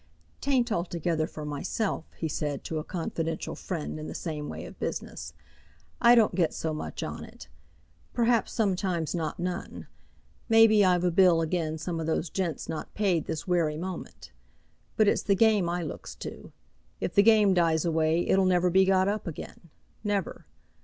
[0.41, 4.79] "'Tain't altogether for myself," he said to a confidential friend in the same way of
[4.79, 5.35] business;
[6.01, 7.49] "I don't get so much on it.
[8.11, 9.85] Perhaps sometimes not none.
[10.49, 14.31] May be I've a bill agin some of those gents not paid this werry moment.
[14.97, 16.51] But it's the game I looks to.
[16.99, 19.69] If the game dies away, it'll never be got up again;
[20.03, 20.47] never.